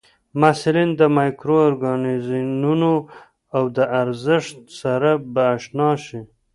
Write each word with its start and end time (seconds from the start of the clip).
محصلین 0.39 0.89
د 0.99 1.01
مایکرو 1.17 1.55
ارګانیزمونو 1.69 2.93
او 3.55 3.63
د 3.77 3.79
ارزښت 4.01 4.57
سره 4.79 5.09
به 5.33 5.43
اشنا 5.55 5.91
شي. 6.05 6.21